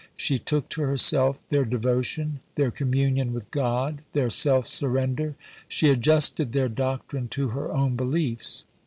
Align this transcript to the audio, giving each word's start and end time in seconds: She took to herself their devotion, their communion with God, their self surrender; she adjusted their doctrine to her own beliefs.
She 0.17 0.39
took 0.39 0.67
to 0.69 0.81
herself 0.81 1.47
their 1.49 1.63
devotion, 1.63 2.39
their 2.55 2.71
communion 2.71 3.33
with 3.33 3.51
God, 3.51 4.01
their 4.13 4.31
self 4.31 4.65
surrender; 4.65 5.35
she 5.67 5.89
adjusted 5.91 6.53
their 6.53 6.69
doctrine 6.69 7.27
to 7.27 7.49
her 7.49 7.71
own 7.71 7.95
beliefs. 7.95 8.63